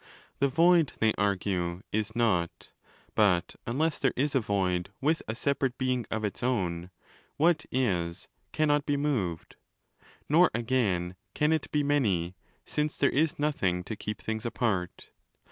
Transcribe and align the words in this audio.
The 0.39 0.47
void, 0.47 0.93
they 0.97 1.13
argue, 1.15 1.83
'is 1.91 2.15
not': 2.15 2.69
but 3.13 3.55
unless 3.67 3.99
there 3.99 4.13
is 4.15 4.33
a 4.33 4.39
void 4.39 4.89
with 4.99 5.21
a5 5.27 5.37
separate 5.37 5.77
being 5.77 6.07
of 6.09 6.23
its 6.25 6.41
own, 6.41 6.89
'what 7.37 7.67
is' 7.69 8.27
cannot 8.51 8.87
be 8.87 8.97
moved—nor 8.97 10.49
again 10.55 11.17
can 11.35 11.53
it 11.53 11.71
be 11.71 11.83
'many', 11.83 12.35
since 12.65 12.97
there 12.97 13.11
is 13.11 13.37
nothing 13.37 13.83
to 13.83 13.95
keep 13.95 14.23
things 14.23 14.43
apart. 14.43 15.11